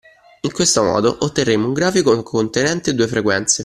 [0.41, 3.59] In questo modo otterremo un grafico contenente due frequenze.